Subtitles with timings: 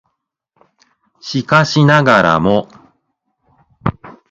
[1.19, 2.67] しかしながらも